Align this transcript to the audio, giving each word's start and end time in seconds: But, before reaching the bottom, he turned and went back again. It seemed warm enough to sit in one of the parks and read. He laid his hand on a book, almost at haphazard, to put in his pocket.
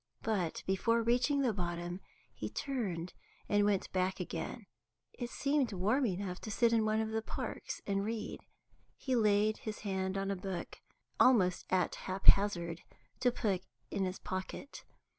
But, 0.23 0.63
before 0.65 1.03
reaching 1.03 1.41
the 1.41 1.53
bottom, 1.53 1.99
he 2.33 2.49
turned 2.49 3.13
and 3.47 3.65
went 3.65 3.91
back 3.91 4.19
again. 4.19 4.65
It 5.13 5.29
seemed 5.29 5.73
warm 5.73 6.07
enough 6.07 6.41
to 6.41 6.49
sit 6.49 6.73
in 6.73 6.85
one 6.85 6.99
of 6.99 7.11
the 7.11 7.21
parks 7.21 7.81
and 7.85 8.03
read. 8.03 8.39
He 8.97 9.15
laid 9.15 9.57
his 9.57 9.81
hand 9.81 10.17
on 10.17 10.31
a 10.31 10.35
book, 10.35 10.81
almost 11.19 11.67
at 11.69 11.93
haphazard, 11.93 12.81
to 13.19 13.31
put 13.31 13.61
in 13.91 14.05
his 14.05 14.17
pocket. 14.17 14.83